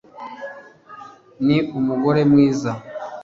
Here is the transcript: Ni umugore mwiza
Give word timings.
Ni 1.45 1.57
umugore 1.79 2.21
mwiza 2.31 2.71